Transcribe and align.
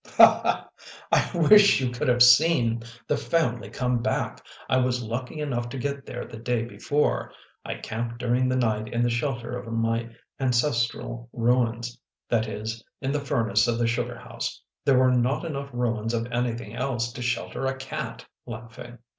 "I 0.17 0.67
wish 1.35 1.79
you 1.79 1.91
could 1.91 2.07
have 2.07 2.23
seen 2.23 2.81
the 3.05 3.17
family 3.17 3.69
come 3.69 4.01
back! 4.01 4.43
I 4.67 4.77
was 4.77 5.03
lucky 5.03 5.39
enough 5.39 5.69
to 5.69 5.77
get 5.77 6.07
there 6.07 6.25
the 6.25 6.39
day 6.39 6.65
before. 6.65 7.31
I 7.63 7.75
camped 7.75 8.17
during 8.17 8.49
the 8.49 8.55
night 8.55 8.91
in 8.91 9.03
the 9.03 9.11
shelter 9.11 9.55
of 9.55 9.71
my 9.71 10.09
ancestral 10.39 11.29
ruins, 11.31 11.99
that 12.29 12.47
is 12.47 12.83
in 12.99 13.11
the 13.11 13.19
furnace 13.21 13.67
of 13.67 13.77
the 13.77 13.85
sugar 13.85 14.17
house; 14.17 14.59
there 14.83 14.97
were 14.97 15.11
not 15.11 15.45
enough 15.45 15.69
ruins 15.71 16.15
of 16.15 16.25
anything 16.31 16.75
else 16.75 17.11
to 17.13 17.21
shelter 17.21 17.67
a 17.67 17.77
cat," 17.77 18.25
laughing. 18.47 18.97